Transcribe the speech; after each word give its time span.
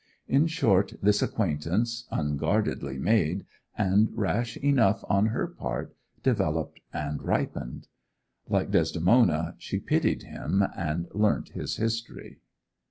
In 0.27 0.47
short 0.47 0.93
this 1.03 1.21
acquaintance, 1.21 2.07
unguardedly 2.09 2.97
made, 2.97 3.45
and 3.77 4.09
rash 4.15 4.57
enough 4.57 5.05
on 5.07 5.27
her 5.27 5.45
part, 5.45 5.95
developed 6.23 6.79
and 6.91 7.21
ripened. 7.21 7.87
Like 8.49 8.71
Desdemona, 8.71 9.53
she 9.59 9.79
pitied 9.79 10.23
him, 10.23 10.63
and 10.75 11.05
learnt 11.13 11.49
his 11.49 11.75
history. 11.75 12.39